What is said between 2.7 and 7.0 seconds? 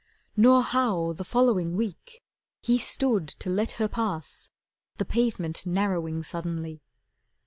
stood to let Her pass, the pavement narrowing suddenly.